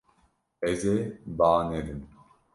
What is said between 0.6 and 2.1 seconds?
Ez ê ba nedim.